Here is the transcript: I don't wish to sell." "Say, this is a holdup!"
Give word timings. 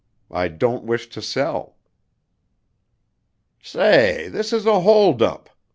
I 0.31 0.47
don't 0.47 0.83
wish 0.83 1.09
to 1.09 1.21
sell." 1.21 1.75
"Say, 3.61 4.29
this 4.29 4.51
is 4.51 4.65
a 4.65 4.79
holdup!" 4.79 5.47